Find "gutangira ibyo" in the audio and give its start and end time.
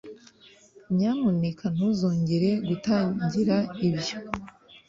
2.67-4.15